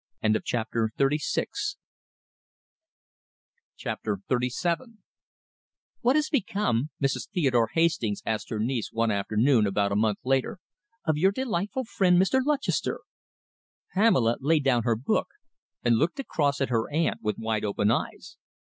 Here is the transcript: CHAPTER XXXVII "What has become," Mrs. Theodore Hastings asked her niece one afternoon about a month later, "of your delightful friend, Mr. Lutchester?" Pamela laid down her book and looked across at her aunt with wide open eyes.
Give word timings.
CHAPTER 0.43 0.89
XXXVII 0.97 1.75
"What 6.01 6.15
has 6.15 6.29
become," 6.31 6.89
Mrs. 6.99 7.29
Theodore 7.31 7.69
Hastings 7.75 8.23
asked 8.25 8.49
her 8.49 8.57
niece 8.57 8.91
one 8.91 9.11
afternoon 9.11 9.67
about 9.67 9.91
a 9.91 9.95
month 9.95 10.17
later, 10.23 10.57
"of 11.05 11.17
your 11.19 11.31
delightful 11.31 11.83
friend, 11.85 12.19
Mr. 12.19 12.43
Lutchester?" 12.43 13.01
Pamela 13.93 14.37
laid 14.41 14.63
down 14.63 14.81
her 14.81 14.95
book 14.95 15.27
and 15.83 15.97
looked 15.99 16.19
across 16.19 16.59
at 16.61 16.69
her 16.69 16.91
aunt 16.91 17.21
with 17.21 17.37
wide 17.37 17.63
open 17.63 17.91
eyes. 17.91 18.37